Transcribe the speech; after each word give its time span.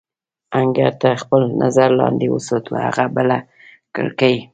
انګړ 0.59 0.91
تر 1.01 1.15
خپل 1.23 1.41
نظر 1.61 1.89
لاندې 1.99 2.27
وساتو، 2.29 2.71
هغه 2.85 3.05
بله 3.15 3.37
کړکۍ. 3.95 4.35